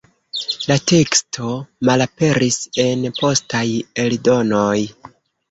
La 0.69 0.77
teksto 0.91 1.49
malaperis 1.89 2.57
en 2.85 3.07
postaj 3.21 3.63
eldonoj. 4.07 4.81